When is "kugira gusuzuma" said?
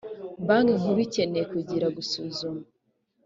1.53-2.61